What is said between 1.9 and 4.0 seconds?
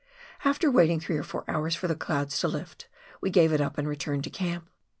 clouds to lift, we gave it up and